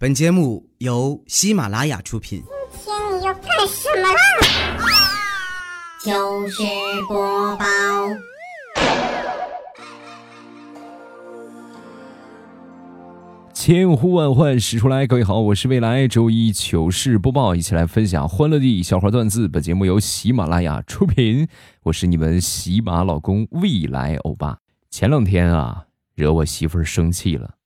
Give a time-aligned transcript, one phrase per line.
[0.00, 2.40] 本节目由喜马拉雅出品。
[2.70, 4.20] 今天你要干什么啦？
[6.00, 6.62] 糗事
[7.08, 7.64] 播报，
[13.52, 19.48] 千呼万唤始出来，各位好，我是未来周一糗事播报，一起来分享欢乐地笑话段子。
[19.48, 21.48] 本节目由喜马拉雅出品，
[21.82, 24.58] 我是你们喜马老公未来欧巴。
[24.90, 27.56] 前两天啊，惹我媳妇儿生气了，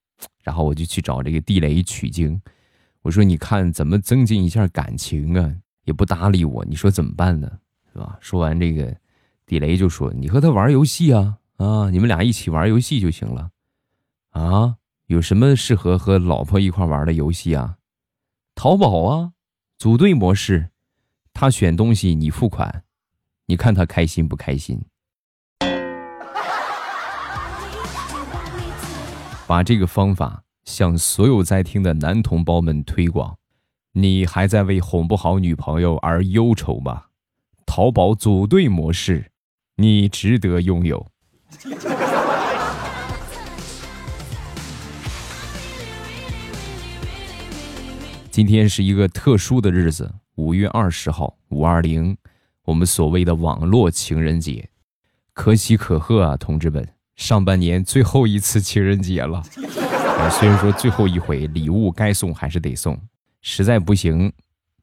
[0.43, 2.41] 然后我就去找这个地雷取经，
[3.03, 5.55] 我说你看怎么增进一下感情啊？
[5.85, 7.51] 也不搭理我，你说怎么办呢？
[7.93, 8.17] 是吧？
[8.21, 8.97] 说完这个，
[9.47, 13.51] 地雷就说：“你和他玩游戏啊啊，你们俩一起玩游戏就行了
[14.31, 14.77] 啊。”
[15.07, 17.77] 有什么适合和老婆一块玩的游戏啊？
[18.55, 19.33] 淘宝啊，
[19.77, 20.71] 组队模式，
[21.35, 22.85] 他选东西你付款，
[23.47, 24.81] 你看他开心不开心？
[29.47, 33.37] 把这个方法向所有在听的男同胞们推广。
[33.93, 37.05] 你还在为哄不好女朋友而忧愁吗？
[37.67, 39.31] 淘宝组队模式，
[39.77, 41.07] 你值得拥有。
[48.31, 52.17] 今天是一个特殊的日子，五月二十号，五二零，
[52.65, 54.71] 我们所谓的网络情人节，
[55.35, 56.89] 可喜可贺啊，同志们！
[57.23, 59.41] 上半年最后一次情人节了，
[60.29, 63.01] 虽然说最后一回礼物该送还是得送，
[63.41, 64.33] 实在不行，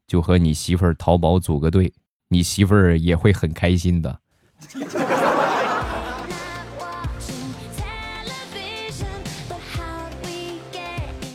[0.06, 1.92] 就和你媳妇儿淘宝组个队，
[2.28, 4.20] 你媳妇儿也会很开心的。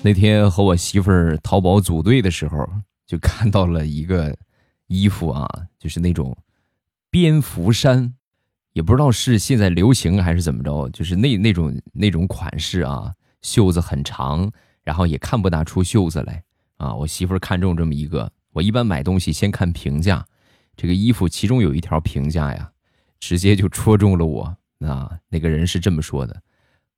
[0.02, 2.68] 那天和我媳妇儿淘宝组队的时候，
[3.06, 4.36] 就看到了一个
[4.88, 6.36] 衣服啊，就是那种
[7.12, 8.16] 蝙蝠衫，
[8.76, 13.10] 也不知道是现在流行还是怎么着，就是那那种那种款式啊，
[13.42, 14.52] 袖子很长，
[14.84, 16.44] 然后也看不大出袖子来
[16.76, 16.94] 啊。
[16.94, 20.26] 我媳妇儿看中这么一个，我一般买东西先看评价，
[20.76, 22.70] 这个衣服其中有一条评价呀，
[23.18, 24.44] 直接就戳中了我
[24.80, 25.10] 啊。
[25.30, 26.42] 那个人是这么说的。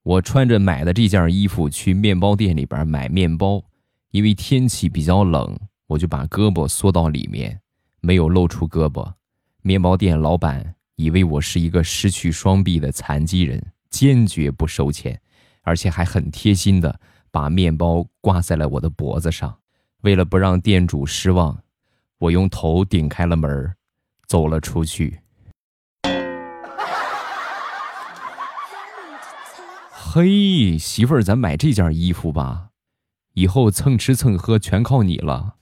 [0.01, 3.63] 我穿着买的这件衣服去面包店里边买面包，
[4.09, 7.61] 因为天气比较冷，我就把胳膊缩到里面，
[8.01, 9.13] 没有露出胳膊。
[9.61, 15.19] 面包店老板以为我是一个失去双臂的残疾人，坚决不收钱，
[15.61, 16.99] 而且还很贴心的
[17.29, 19.59] 把面包挂在了我的脖子上。
[20.01, 21.63] 为了不让店主失望，
[22.17, 23.75] 我用头顶开了门，
[24.25, 25.19] 走了出去。
[29.91, 32.69] 嘿，媳妇儿，咱买这件衣服吧，
[33.33, 35.57] 以后蹭吃蹭喝全靠你了。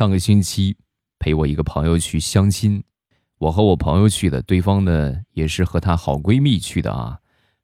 [0.00, 0.78] 上个星期
[1.18, 2.82] 陪我一个朋友去相亲，
[3.36, 7.18] 我和我朋友去的，对方呢也是和她好闺蜜去的啊。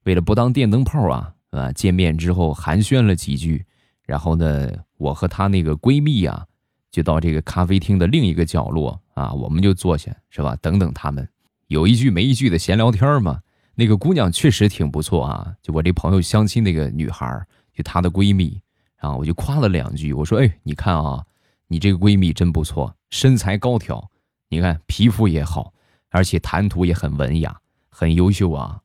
[0.04, 3.64] 为了不当电灯泡啊，啊，见面之后寒暄了几句，
[4.04, 6.44] 然后呢，我和她那个闺蜜啊。
[6.90, 10.54] 就到这个咖啡厅的另一个角落啊，我们就坐下，是吧？
[10.56, 11.26] 等等他们，
[11.68, 13.40] 有一句没一句的闲聊天嘛。
[13.74, 17.42] 那个姑娘确实挺不错啊，就我这朋友相亲那个女孩，
[17.72, 18.60] 就她的闺蜜，
[19.00, 21.24] 然后我就夸了两句，我说：“哎，你看啊，
[21.68, 24.10] 你这个闺蜜真不错，身材高挑，
[24.48, 25.72] 你看皮肤也好，
[26.10, 27.56] 而且谈吐也很文雅，
[27.88, 28.80] 很优秀啊。”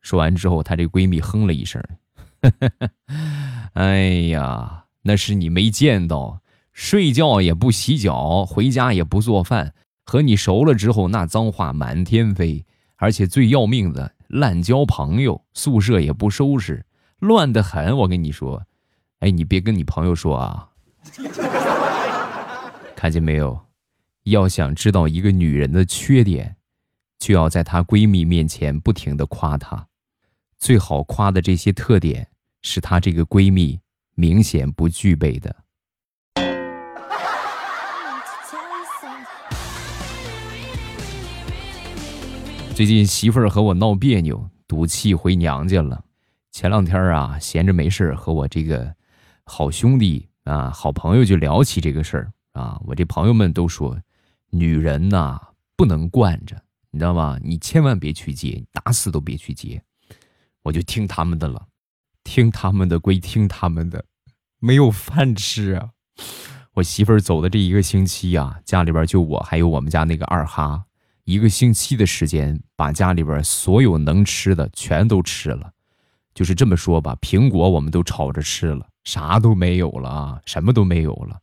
[0.00, 1.82] 说完之后，她这闺蜜哼了一声
[3.74, 6.40] ：“哎呀，那是你没见到。”
[6.72, 9.74] 睡觉也不洗脚，回家也不做饭，
[10.06, 12.64] 和你熟了之后，那脏话满天飞，
[12.96, 16.86] 而且最要命的，滥交朋友，宿舍也不收拾，
[17.18, 17.94] 乱得很。
[17.98, 18.62] 我跟你说，
[19.18, 20.70] 哎，你别跟你朋友说啊。
[23.02, 23.60] 看见没有？
[24.26, 26.54] 要想知道一个女人的缺点，
[27.18, 29.88] 就要在她闺蜜面前不停的夸她，
[30.56, 32.28] 最好夸的这些特点，
[32.60, 33.80] 是她这个闺蜜
[34.14, 35.64] 明显不具备的。
[42.72, 46.04] 最近媳妇儿和我闹别扭，赌气回娘家了。
[46.52, 48.94] 前两天啊，闲着没事儿和我这个
[49.42, 52.80] 好兄弟啊、好朋友就聊起这个事儿啊。
[52.84, 54.00] 我这朋友们都说，
[54.50, 55.40] 女人呐
[55.76, 56.60] 不能惯着，
[56.90, 57.38] 你知道吗？
[57.42, 59.82] 你千万别去接，打死都别去接。
[60.62, 61.66] 我就听他们的了，
[62.24, 64.04] 听他们的归听他们的，
[64.58, 65.90] 没有饭吃啊。
[66.74, 70.84] 我媳妇儿走的这一个星期啊，家里边就我还有我们家那个二哈。
[71.24, 75.70] 一个星期的时间，把家里边所有能吃的全都吃了，
[76.34, 81.40] 就是这么说吧，苹果我们都炒着吃了，啥都没有了啊，什么都没有了，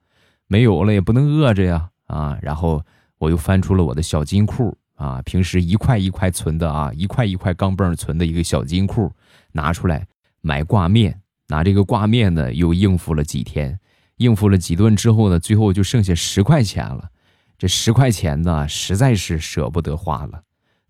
[0.50, 2.38] 没有了也不能饿着呀啊！
[2.42, 2.84] 然后
[3.20, 9.14] 我又翻出了我的小金库啊，平时一块一块存的啊，一块一块钢镚存的一个小金库，
[9.52, 10.08] 拿出来
[10.42, 13.80] 买挂面，拿这个挂面呢又应付了几天，
[14.18, 17.10] 应付了几顿之后呢，最后就剩下十块钱了。
[17.56, 20.42] 这十块钱呢，实在是舍不得花了。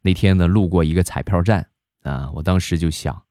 [0.01, 1.67] 那天呢，路过一个彩票站
[2.03, 3.21] 啊，我当时就想，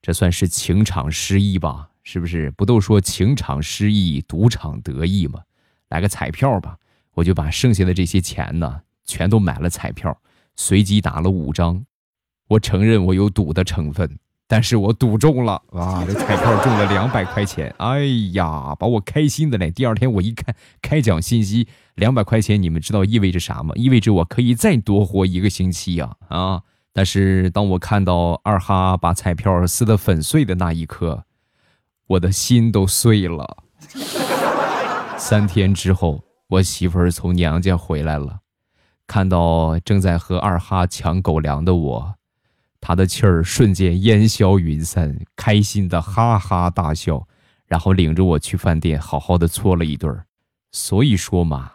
[0.00, 1.90] 这算是情场失意吧？
[2.02, 2.50] 是不是？
[2.52, 5.40] 不都说情场失意，赌场得意吗？
[5.88, 6.76] 来个彩票吧，
[7.14, 10.16] 我就把剩下的这些钱呢，全都买了彩票，
[10.56, 11.84] 随机打了五张。
[12.48, 16.02] 我承认我有赌的成分，但是我赌中了啊！
[16.06, 19.70] 这彩票中了两百块钱，哎呀，把我开心的嘞！
[19.70, 23.74] 第二天我一看开奖信息，两百块钱，你们知道意味着啥吗？
[23.76, 26.16] 意味着我可以再多活一个星期呀！
[26.28, 26.62] 啊！
[26.94, 31.24] 但是当我看到二哈把彩票撕得粉碎的那一刻，
[32.06, 33.58] 我的心都碎了。
[35.18, 38.40] 三天之后，我媳妇儿从娘家回来了，
[39.06, 42.14] 看到正在和二哈抢狗粮的我，
[42.80, 47.26] 她的气儿瞬间烟消云散，开心的哈哈大笑，
[47.66, 50.24] 然后领着我去饭店好好的搓了一顿。
[50.72, 51.72] 所以说嘛，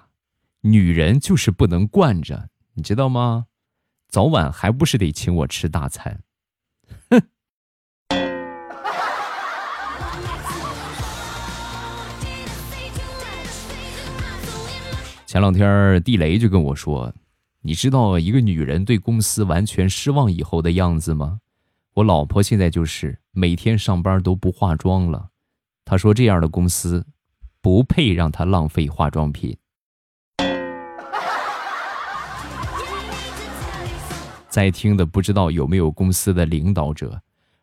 [0.61, 3.45] 女人就是不能惯着，你知道吗？
[4.07, 6.21] 早晚还不是得请我吃大餐。
[15.33, 17.11] 前两天地雷就跟我说
[17.63, 21.39] ：“你知道一个女人对公司完全失望以后的样子吗？”
[21.95, 25.29] 我老婆现在就是每天上班都不化妆了。
[25.85, 27.03] 她说这样的公司
[27.61, 29.57] 不配让她浪费化妆品。
[34.47, 37.19] 在听的不知道有没有公司的领导者，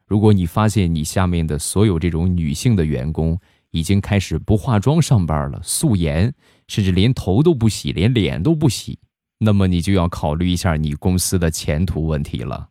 [0.08, 3.38] 如果你发现你下面的所有这种女性的员工
[3.70, 6.32] 已经开始不化妆上班了，素颜。
[6.68, 8.96] 甚至连头都不洗，连脸都不洗，
[9.38, 12.68] 那么你就要考虑一下你公司的前途问题了。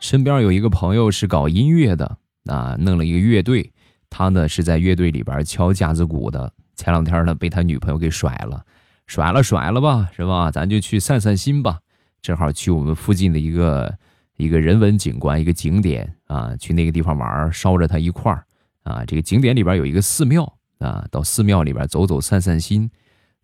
[0.00, 3.72] 身边有一个朋友是搞音乐的，啊，弄了一个乐队，
[4.10, 6.52] 他呢是在乐队里边敲架子鼓的。
[6.74, 8.64] 前两天呢被他女朋友给甩了，
[9.06, 10.50] 甩了甩了吧，是吧？
[10.50, 11.78] 咱就去散散心吧，
[12.22, 13.98] 正好去我们附近的一个。
[14.40, 18.46] 一个人文景观，一个景点啊，去那个地方玩，捎着他一块儿
[18.84, 19.04] 啊。
[19.04, 20.44] 这个景点里边有一个寺庙
[20.78, 22.88] 啊，到寺庙里边走走，散散心。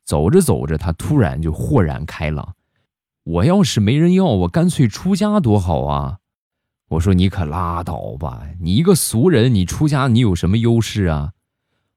[0.05, 2.55] 走着走着，他突然就豁然开朗。
[3.25, 6.19] 我要是没人要，我干脆出家多好啊！
[6.91, 11.33] 我说你可拉倒吧，你一个俗人，你出家你有什么优势啊？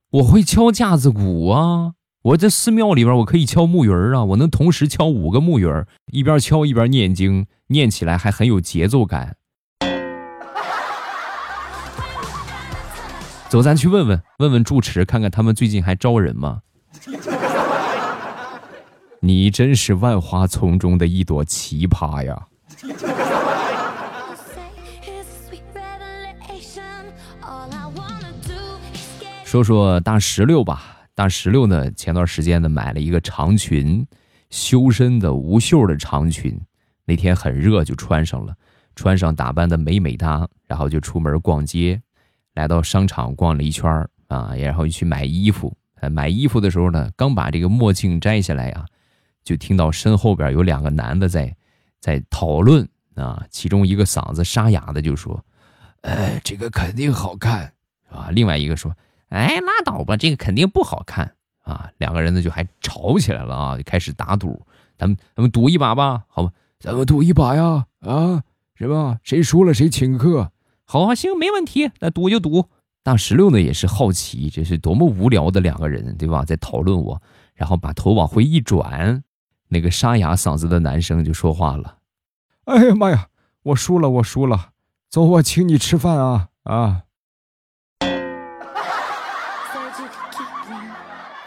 [0.09, 1.93] 我会敲架子鼓啊。
[2.23, 9.37] 我在寺庙里边，我可以敲木鱼儿啊，我能同时敲五个木鱼儿，一边敲一边念经，念起来还很有节奏感。
[13.47, 16.61] 走，咱去问问问问住持，看看他们最近还招人吗？
[19.21, 22.47] 你真是万花丛中的一朵奇葩呀！
[29.45, 30.96] 说说大石榴吧。
[31.17, 31.89] 大石榴呢？
[31.93, 34.05] 前段时间呢，买了一个长裙，
[34.51, 36.55] 修身的无袖的长裙。
[37.05, 38.55] 那天很热，就穿上了，
[38.95, 41.99] 穿上打扮的美美哒，然后就出门逛街，
[42.53, 45.75] 来到商场逛了一圈啊，然后去买衣服。
[46.11, 48.85] 买衣服的时候呢，刚把这个墨镜摘下来呀，
[49.43, 51.51] 就听到身后边有两个男的在
[51.99, 55.43] 在讨论啊，其中一个嗓子沙哑的就说
[56.01, 57.73] ：“哎，这个肯定好看
[58.07, 58.95] 啊。”另外一个说。
[59.29, 61.89] 哎，拉倒吧，这个肯定不好看啊！
[61.97, 64.61] 两个人呢就还吵起来了啊，就开始打赌，
[64.97, 66.51] 咱们咱们赌一把吧，好吧？
[66.79, 68.43] 咱们赌一把呀，啊，
[68.75, 69.19] 是吧？
[69.23, 70.51] 谁输了谁请客。
[70.85, 72.67] 好啊，行，没问题，那赌就赌。
[73.03, 76.45] 大石榴呢也是好奇，这是多么无聊的两个人，对吧？
[76.45, 77.21] 在讨论我，
[77.53, 79.23] 然后把头往回一转，
[79.67, 81.97] 那个沙哑嗓子的男生就说话了
[82.65, 83.27] ：“哎呀妈呀，
[83.63, 84.69] 我输了，我输了，
[85.09, 87.03] 走，我请你吃饭啊啊！”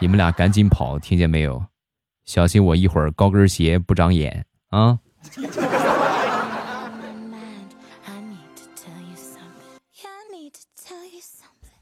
[0.01, 1.63] 你们俩赶紧跑，听见没有？
[2.25, 4.97] 小心我一会儿高跟鞋不长眼啊！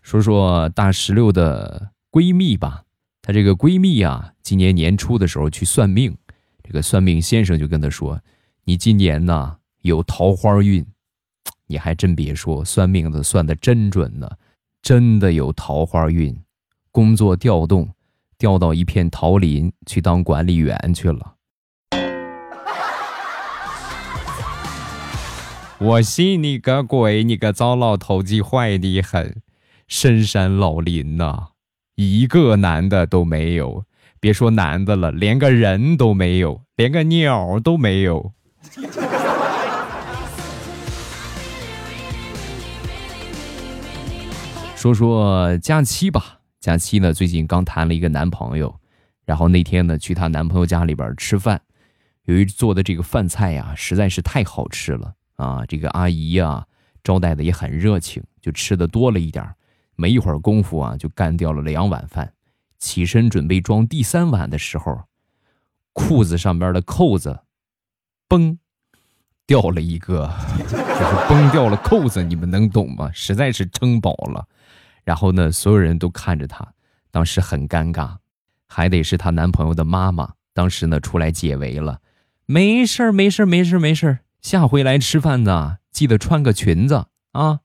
[0.02, 2.84] 说说大石榴的闺蜜吧，
[3.22, 6.18] 她这个闺蜜啊，今年年初的时候去算命，
[6.62, 8.22] 这个算命先生就跟她说
[8.66, 10.86] ：“你今年呢有桃花运。”
[11.68, 14.30] 你还真别说，算命的算的真准呢，
[14.82, 16.38] 真的有桃花运，
[16.92, 17.88] 工作调动。
[18.40, 21.36] 调到一片桃林去当管理员去了。
[25.78, 27.24] 我信你个鬼！
[27.24, 29.42] 你个糟老头子坏的很，
[29.88, 31.50] 深山老林呐，
[31.96, 33.84] 一个男的都没有。
[34.22, 38.34] 别说男的了，连个人都没有，连个鸟都没有。
[44.76, 48.80] 说说假期吧，佳期呢最近刚谈了一个男朋友，
[49.26, 51.62] 然后那天呢去她男朋友家里边吃饭，
[52.26, 56.66] 由于做的这个饭菜呀实在是太好吃了啊，这个阿姨呀
[57.02, 59.50] 招待的也很热情，就吃的多了一点
[59.96, 62.34] 没一会儿功夫啊就干掉了两碗饭。
[62.78, 65.04] 起身准备装第三碗的时候，
[65.94, 67.40] 裤子上边的扣子，
[68.28, 68.58] 崩，
[69.46, 73.10] 掉了一个， 就是崩掉了扣子，你们能懂吗？
[73.14, 74.48] 实在是撑饱了，
[75.04, 76.74] 然后呢，所有人都看着她，
[77.12, 78.18] 当时很尴尬，
[78.68, 82.00] 还得是她男朋友的妈妈，当时呢出来解围了，
[82.46, 87.60] 没事儿，没事儿，没事儿，没事儿，下回来吃饭呢，记得穿个裙子啊。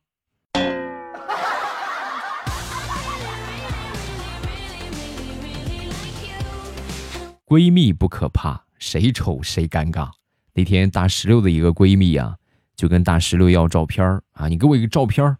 [7.46, 10.10] 闺蜜不可怕，谁丑谁尴尬。
[10.54, 12.36] 那天大石榴的一个闺蜜啊，
[12.74, 15.36] 就跟大石榴要照片啊，你给我一个照片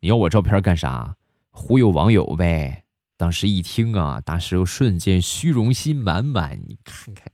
[0.00, 1.14] 你要我照片干啥？
[1.56, 2.82] 忽悠网友呗。
[3.16, 6.58] 当时一听啊，大石榴瞬间虚荣心满满。
[6.66, 7.32] 你看看，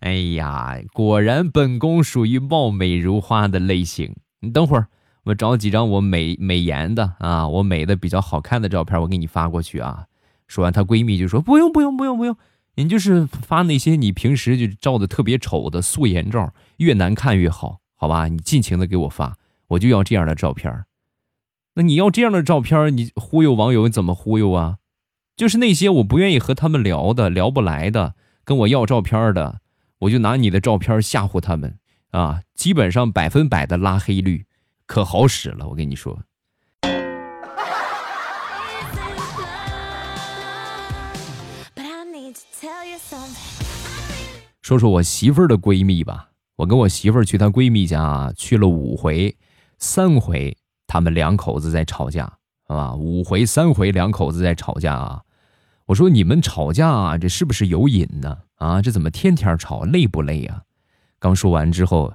[0.00, 4.14] 哎呀，果然本宫属于貌美如花的类型。
[4.40, 4.86] 你等会儿，
[5.24, 10.06] 我找几张我美美颜的啊，我美的比较好看的照片，我给你发过去啊。
[10.46, 12.36] 说完，她闺蜜就说：“不用，不用，不用，不用。”
[12.78, 18.28] 你就是发那些你平时就照的特别丑的素颜照，越难看越好，好吧？
[18.28, 20.84] 你尽情的给我发，我就要这样的照片。
[21.78, 24.78] 那你要这样的照片，你忽悠网友怎么忽悠啊？
[25.36, 28.14] 就是那些我不愿意和他们聊的、聊不来的，
[28.46, 29.60] 跟我要照片的，
[29.98, 31.78] 我就拿你的照片吓唬他们
[32.12, 32.40] 啊！
[32.54, 34.46] 基本上百分百的拉黑率，
[34.86, 36.18] 可好使了，我跟你说。
[44.62, 49.36] 说说我媳妇儿的闺蜜吧，我跟我媳妇儿去她闺蜜家去了五回，
[49.78, 50.56] 三回
[50.86, 52.32] 他们两口子在吵架，
[52.68, 55.22] 啊，五回三回两口子在吵架啊。
[55.86, 58.38] 我说你们吵架这是不是有瘾呢？
[58.56, 60.62] 啊，这怎么天天吵，累不累呀？
[61.18, 62.12] 刚说完之后，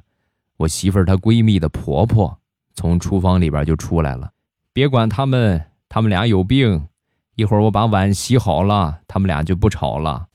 [0.57, 2.37] 我媳妇儿她闺蜜的婆婆
[2.75, 4.31] 从厨房里边就出来了，
[4.73, 6.87] 别管他们，他们俩有病。
[7.35, 10.27] 一会儿我把碗洗好了，他们俩就不吵了。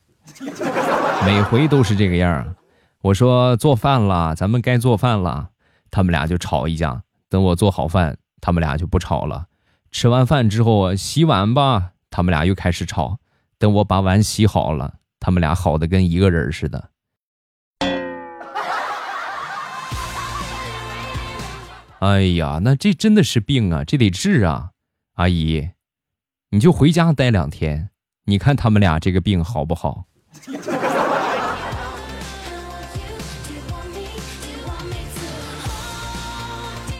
[1.24, 2.56] 每回都是这个样儿
[3.02, 5.50] 我说做饭了，咱们该做饭了，
[5.90, 7.02] 他们俩就吵一架。
[7.28, 8.16] 等我做好饭，
[8.46, 9.48] 他们俩就不吵了。
[9.90, 13.18] 吃完饭之后洗碗吧，他们俩又开始吵。
[13.58, 16.90] 等我把碗洗好了，他们俩好的跟一个人似的。
[21.98, 24.70] 哎呀，那这真的是病啊，这得治啊！
[25.14, 25.70] 阿姨，
[26.50, 27.90] 你就回家待两天，
[28.26, 30.04] 你看他们俩这个病好不好？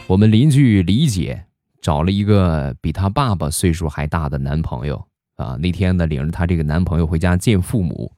[0.07, 1.43] 我们邻居李姐
[1.81, 5.57] 找了一个比她爸爸岁数还大的男朋友啊。
[5.59, 8.13] 那天呢，领着她这个男朋友回家见父母，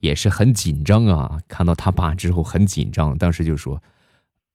[0.00, 1.38] 也是很紧张啊。
[1.48, 3.82] 看到他爸之后很紧张，当时就说：“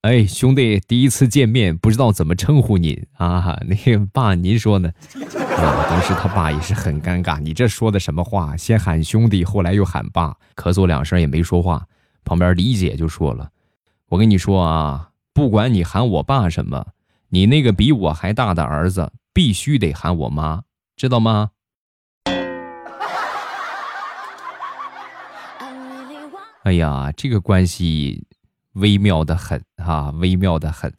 [0.02, 3.60] 哎，兄弟，第一次见面，不知道怎么称呼您啊？
[3.66, 4.92] 那个爸，您说呢？”
[5.58, 8.56] 啊，当时他爸也是很尴尬，你这说的什么话？
[8.56, 11.88] 先喊兄弟，后来又喊爸，咳嗽两声也没说话。
[12.24, 13.50] 旁边李姐就说了
[14.10, 16.88] ：“我跟你说啊。”不管你喊我爸什么，
[17.28, 20.64] 你那个比我还大的儿子必须得喊我妈，
[20.96, 21.52] 知道吗？
[26.64, 28.26] 哎呀，这个关系
[28.76, 30.94] 微妙的很啊，微妙的很。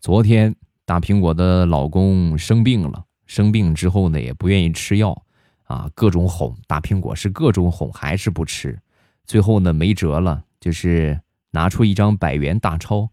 [0.00, 0.54] 昨天
[0.84, 5.25] 大苹果的老公生病了，生病之后呢，也不愿意吃药。
[5.66, 8.80] 啊，各种哄大苹果是各种哄，还是不吃。
[9.24, 11.20] 最后呢，没辙了，就是
[11.50, 13.10] 拿出一张百元大钞。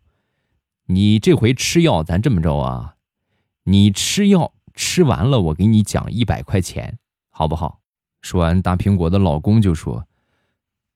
[0.86, 2.96] 你这回吃药，咱这么着啊，
[3.64, 7.80] 你吃药吃完了，我给你奖一百块钱，好不好？
[8.22, 10.06] 说完，大苹果的老公就说：“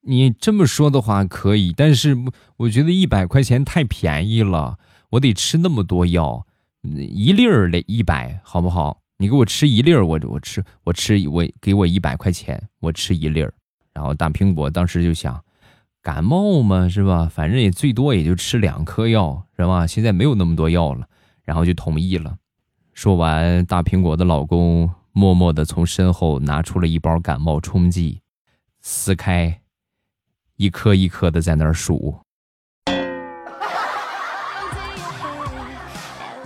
[0.08, 2.16] 你这么说的话可以，但是
[2.58, 4.78] 我觉得一百块钱太便宜了，
[5.12, 6.46] 我得吃那么多药，
[6.84, 13.52] 一粒儿的一百，好不好？”你给我吃一粒儿，我我吃我吃我给我一百块钱，我吃一粒儿。
[13.92, 15.44] 然后大苹果当时就想，
[16.04, 17.28] 感冒嘛是吧？
[17.28, 19.88] 反正也最多也就吃两颗药是吧？
[19.88, 21.08] 现在没有那么多药了，
[21.44, 22.38] 然后就同意了。
[22.94, 28.22] 说完，大苹果的老公默默的从身后拿出了一包感冒冲剂，
[28.82, 29.62] 撕开，
[30.58, 32.20] 一颗一颗的在那儿数。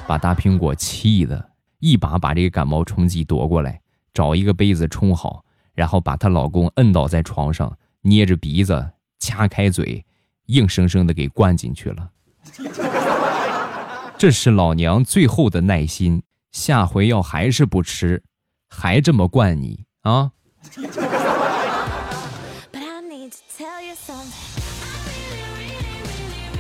[0.08, 1.51] 把大苹果气的
[1.82, 3.82] 一把把这个感冒冲剂夺过来，
[4.14, 10.06] 找一个杯子冲好，然后把她老公摁倒在床上，捏着鼻子掐开嘴，
[10.46, 12.12] 硬生生的给灌进去了。
[14.16, 16.22] 这是老娘最后的耐心，
[16.52, 18.22] 下回要还是不吃，
[18.70, 20.32] 还这么灌你啊！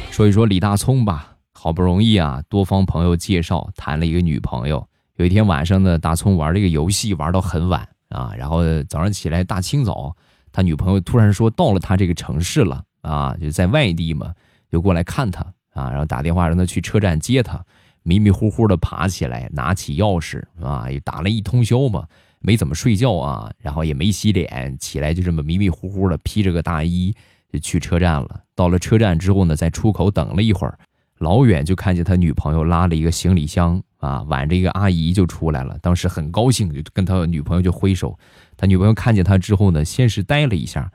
[0.09, 4.87] 说一说李大聪吧，好不容易啊，多方朋友介绍谈了一个女朋友。
[5.15, 10.15] 有一天晚上呢，大聪玩这个游戏玩到很晚啊，然后早上起来大清早，
[10.51, 14.33] 他女朋友突然说到了他这个城市了啊，就在外地嘛，
[14.71, 15.45] 就过来看他。
[15.73, 17.63] 啊，然后打电话让他去车站接他，
[18.03, 22.05] 迷迷糊糊的爬起来，拿起钥匙啊，也打了一通宵嘛，
[22.41, 27.15] 没怎么睡觉啊，然后也没洗脸，起来就这么迷迷糊糊的披着个大衣
[27.53, 28.41] 就去车站了。
[28.53, 30.77] 到了车站之后呢，在出口等了一会儿，
[31.21, 35.77] 老远就看见他女朋友拉了一个行李箱啊，挽着一个阿姨就出来了。
[35.81, 38.17] 当时很高兴，就跟他女朋友就挥手。
[38.57, 40.91] 他女朋友看见他之后呢，先是呆了一下，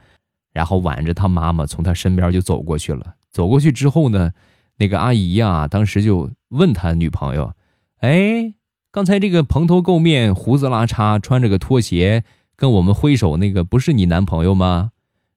[0.52, 3.14] 然后挽着他妈妈从他身边就走过去了。
[3.30, 4.32] 走过去之后呢。
[4.78, 7.54] 那个阿姨呀，当时就问他女朋友
[8.00, 8.52] ：“哎，
[8.92, 14.90] 刚才这个蓬头垢面、胡子拉碴、穿着个拖鞋跟我们挥手那个，不是你男朋友吗？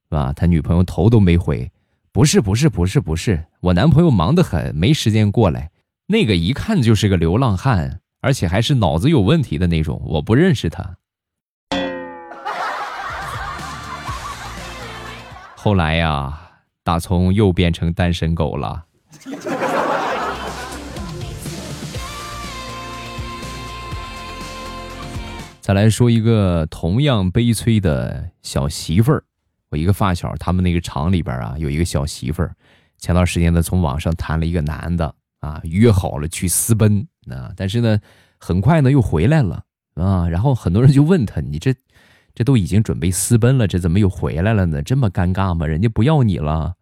[0.04, 1.72] 是吧？”他女朋友头都没回
[2.12, 5.70] ：“不是，不是，不是，不是，我男朋友忙得很，没时间过来。
[6.08, 10.96] 那个一看就是个流浪汉，而且还是脑子有问题的那种，我不认识他。
[15.54, 16.36] ”后来呀，
[16.82, 18.86] 大葱又变成单身狗了。
[25.60, 29.22] 再来说一个同样悲催的小媳妇儿，
[29.70, 32.54] 我一个发小，他们那个厂里边啊，有一个小媳妇儿，
[32.98, 37.98] 前段时间呢，从网上谈了一个男的啊，约好了去私奔啊，但是呢，
[38.38, 41.72] 很快呢又回来了啊，然后很多人就问他，你这
[42.34, 44.82] 这都已经准备私奔了，这怎么又回来了呢？
[44.82, 45.66] 这么尴尬吗？
[45.66, 46.74] 人家不要你了？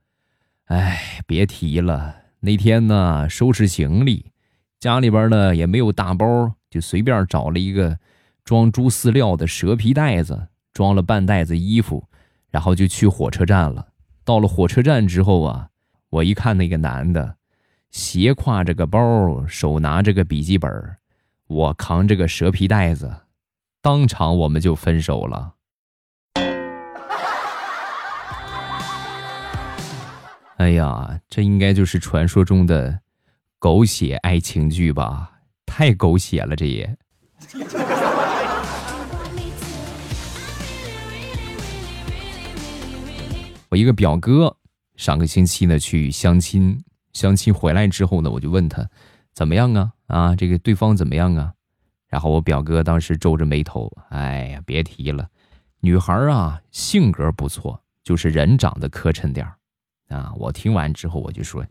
[0.65, 2.17] 哎，别提了。
[2.41, 4.33] 那天呢，收拾行李，
[4.81, 7.99] 家里边呢也没有大包，就随便找了一个
[8.45, 12.09] 装猪饲料的蛇皮袋子，装了半袋子衣服，
[12.51, 13.89] 然后就去火车站了。
[14.25, 15.69] 到了火车站之后啊，
[16.11, 17.37] 我一看那个男的，
[17.91, 20.97] 斜挎着个包，手拿着个笔记本，
[21.47, 23.23] 我扛着个蛇皮袋子，
[23.81, 25.55] 当场我们就分手了。
[30.59, 33.01] 哎呀，这应该就是传说中的
[33.59, 35.33] 狗血爱情剧吧？
[35.65, 36.99] 太狗血了，这也。
[43.69, 44.57] 我一个表哥
[44.97, 48.89] 上个星期呢去相亲，相亲回来之后呢，我就问他
[49.35, 49.93] 怎么样啊？
[50.07, 51.53] 啊，这个对方怎么样啊？
[52.09, 55.29] 然后我表哥当时皱着眉头，哎呀，别提了，
[55.81, 59.55] 女孩啊性格不错，就是人长得磕碜点儿。
[60.09, 60.33] 啊！
[60.39, 61.63] 我听完之后，我就说：“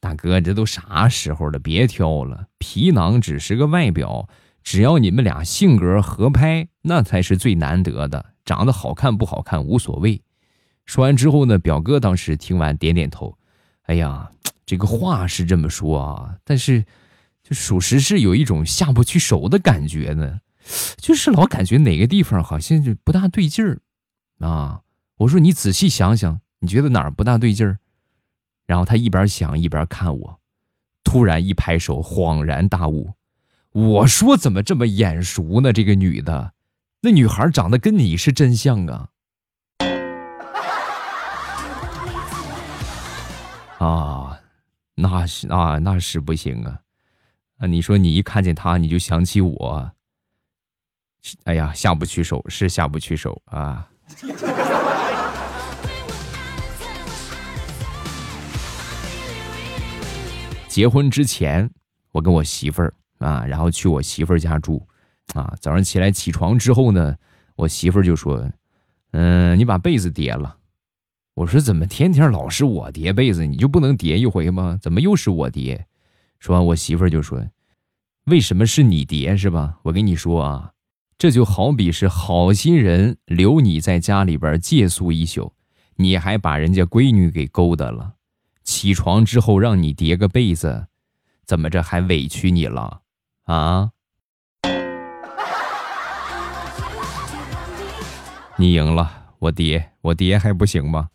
[0.00, 1.56] 大哥，这都啥时候了？
[1.60, 4.28] 别挑了，皮囊只是个外表，
[4.64, 8.34] 只要你们俩性格合拍，那才是最难得的。
[8.44, 10.20] 长得好看不好看无所谓。”
[10.86, 13.36] 说完之后呢，表哥当时听完点点头
[13.84, 14.30] ：“哎呀，
[14.64, 16.84] 这个话是这么说啊，但是
[17.42, 20.40] 就属实是有一种下不去手的感觉呢，
[20.96, 23.80] 就是老感觉哪个地方好像就不大对劲儿
[24.38, 24.80] 啊。”
[25.18, 27.78] 我说：“你仔细想想。”你觉得哪儿不大对劲儿？
[28.66, 30.40] 然后他一边想一边看我，
[31.04, 33.12] 突然一拍手，恍然大悟。
[33.72, 35.70] 我说怎么这么眼熟呢？
[35.70, 36.54] 这个女的，
[37.02, 39.10] 那女孩长得跟你是真像啊！
[43.78, 44.40] 啊，
[44.94, 46.80] 那是啊，那是不行啊！
[47.58, 49.90] 啊，你说你一看见他，你就想起我，
[51.44, 53.88] 哎呀，下不去手，是下不去手啊！
[60.68, 61.70] 结婚之前，
[62.12, 64.86] 我跟我媳妇儿啊，然后去我媳妇儿家住，
[65.34, 67.16] 啊，早上起来起床之后呢，
[67.56, 68.50] 我媳妇儿就说
[69.12, 70.56] ：“嗯，你把被子叠了。”
[71.36, 74.78] 我说：“怎么天天老是我叠被子，你就不能叠一回吗？
[74.80, 75.86] 怎么又是我叠？”
[76.40, 77.46] 说完，我媳妇儿就说
[78.24, 79.78] ：“为什么是你叠是吧？
[79.82, 80.72] 我跟你说啊，
[81.18, 85.52] 这就好比是好心人留你在家里边借宿一宿，
[85.96, 88.14] 你还把人家闺女给勾搭了。”
[88.64, 90.86] 起床之后让你叠个被子，
[91.44, 93.02] 怎么着还委屈你了
[93.44, 93.90] 啊？
[98.56, 101.10] 你赢了，我叠我叠还不行吗？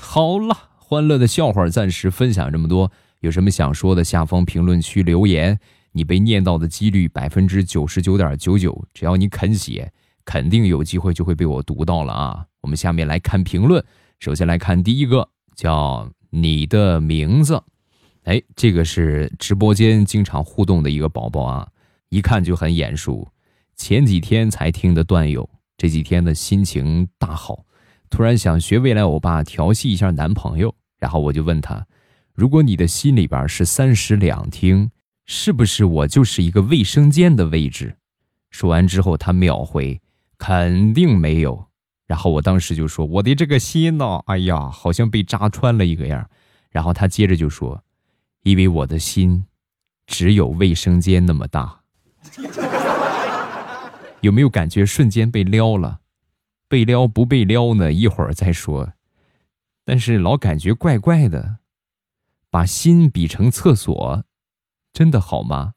[0.00, 5.58] 好了，欢乐的笑话暂时分享这么多，有什么想说的，下方评论区留言。
[5.92, 9.92] 你被念到的几率百分之九十九点九九，只要你肯写，
[10.24, 12.46] 肯定有机会就会被我读到了啊！
[12.60, 13.84] 我们下面来看评论，
[14.20, 17.62] 首先来看第一个，叫你的名字。
[18.22, 21.68] 哎，这个是直播间经常互动的一个宝宝啊，
[22.08, 23.28] 一看就很眼熟。
[23.80, 27.64] 前几天才听的段友，这几天的心情大好，
[28.10, 31.86] 突然想学未来欧巴调戏一下男朋友，然后我就问他：
[32.34, 34.90] 如果你的心里边是三室两厅？
[35.24, 37.96] 是不是我就是一个卫生间的位置？
[38.50, 39.98] 说完之后，他秒回
[40.36, 41.64] ：“肯定没有。”
[42.06, 44.20] 然后我当时就说：“我的这个心呢？
[44.26, 46.28] 哎呀，好像被扎穿了一个样。”
[46.70, 47.82] 然后他接着就说
[48.44, 49.46] ：“因为我的心
[50.06, 51.80] 只有卫生间那么大。”
[54.20, 56.00] 有没有感觉瞬间被撩了？
[56.68, 57.92] 被撩不被撩呢？
[57.92, 58.92] 一会儿再说。
[59.84, 61.56] 但是老感觉怪怪的，
[62.50, 64.24] 把心比成厕所。
[64.92, 65.74] 真的好吗？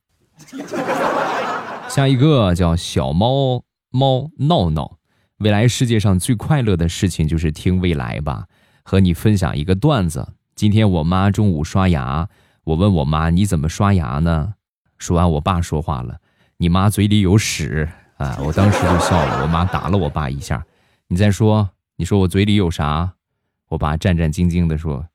[1.89, 4.97] 下一个叫小猫猫闹闹，
[5.37, 8.47] 未来世界上最快乐的事情就是听未来吧。
[8.83, 12.29] 和你分享一个段子：今天我妈中午刷牙，
[12.65, 14.55] 我问我妈你怎么刷牙呢？
[14.97, 16.19] 说完，我爸说话了
[16.57, 17.89] ：“你妈嘴里有屎
[18.23, 20.65] 啊！”我当时就笑了，我妈打了我爸一下。
[21.07, 23.13] 你再说，你说我嘴里有啥？
[23.69, 25.07] 我爸战战兢兢的说：“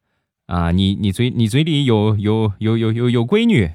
[0.46, 3.70] 啊，你你嘴你嘴里有有有有有有闺女。”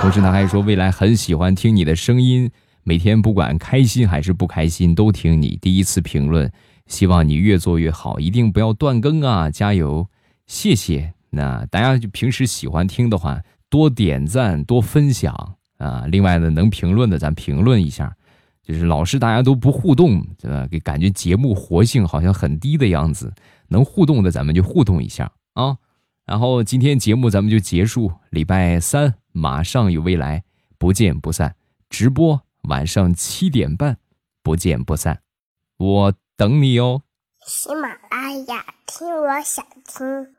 [0.00, 2.50] 同时，他还说未来很喜欢听你的声音，
[2.84, 5.58] 每天不管开心还是不开心都听你。
[5.60, 6.50] 第一次评论，
[6.86, 9.50] 希望你越做越好，一定不要断更啊！
[9.50, 10.08] 加油，
[10.46, 11.14] 谢谢。
[11.30, 16.04] 那大家就平时喜欢听的话，多点赞，多分享啊！
[16.08, 18.14] 另外呢，能评论的咱评论一下，
[18.62, 20.66] 就是老是大家都不互动，对吧？
[20.70, 23.32] 给感觉节目活性好像很低的样子。
[23.68, 25.76] 能互动的咱们就互动一下啊！
[26.24, 30.44] 然后今天节目咱们就结束，礼拜三马上有未来，
[30.78, 31.54] 不见不散。
[31.88, 33.98] 直播晚上七点半，
[34.42, 35.20] 不见不散，
[35.78, 37.02] 我等你哦。
[37.46, 40.37] 喜马拉雅听，我想听。